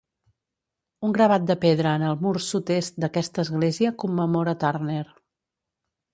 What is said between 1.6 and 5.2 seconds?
pedra en el mur sud-est d'aquesta església commemora Turner.